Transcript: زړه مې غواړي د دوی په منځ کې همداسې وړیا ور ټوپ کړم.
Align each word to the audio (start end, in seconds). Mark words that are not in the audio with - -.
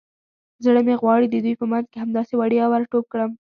زړه 0.63 0.81
مې 0.87 0.95
غواړي 1.01 1.27
د 1.29 1.35
دوی 1.43 1.53
په 1.61 1.65
منځ 1.71 1.85
کې 1.91 1.97
همداسې 2.03 2.33
وړیا 2.35 2.65
ور 2.69 2.83
ټوپ 2.91 3.05
کړم. 3.13 3.31